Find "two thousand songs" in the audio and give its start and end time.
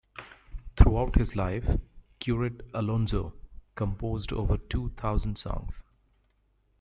4.57-5.83